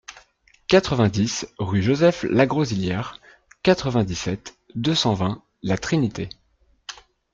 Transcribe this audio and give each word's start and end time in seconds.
quatre-vingt-dix 0.67 1.45
rue 1.59 1.83
Joseph 1.83 2.23
Lagrosilliere, 2.23 3.21
quatre-vingt-dix-sept, 3.61 4.57
deux 4.73 4.95
cent 4.95 5.13
vingt, 5.13 5.43
La 5.61 5.77
Trinité 5.77 6.27